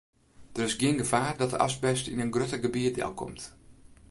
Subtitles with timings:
[0.55, 3.41] Der is gjin gefaar dat de asbest yn in grutter gebiet delkomt.